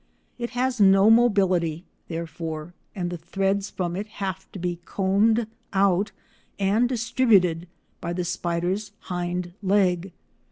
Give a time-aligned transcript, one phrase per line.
[0.39, 6.11] It has no mobility, therefore, and the threads from it have to be combed out
[6.57, 7.67] and distributed
[7.99, 10.11] by the spider's hind leg.